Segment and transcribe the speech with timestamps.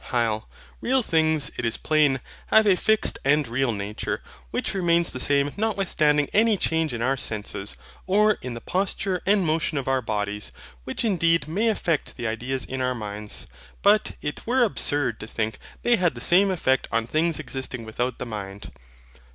[0.11, 0.45] HYL.
[0.81, 5.51] Real things, it is plain, have a fixed and real nature, which remains the same
[5.55, 7.75] notwithstanding any change in our senses,
[8.07, 10.51] or in the posture and motion of our bodies;
[10.85, 13.45] which indeed may affect the ideas in our minds,
[13.83, 18.17] but it were absurd to think they had the same effect on things existing without
[18.17, 18.71] the mind.